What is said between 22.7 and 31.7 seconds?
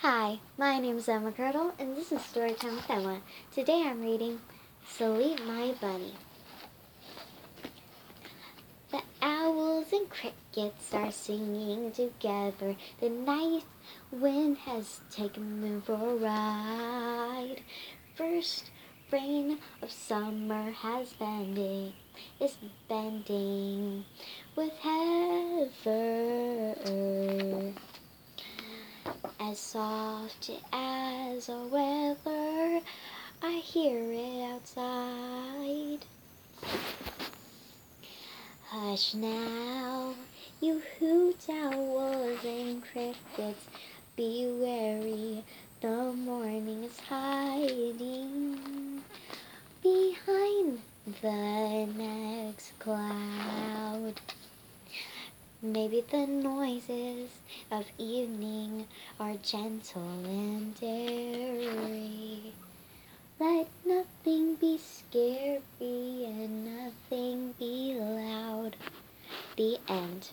bending with heather as soft as a